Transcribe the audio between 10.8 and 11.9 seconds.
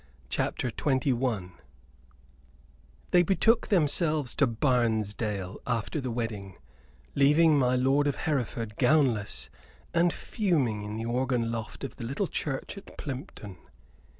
in the organ loft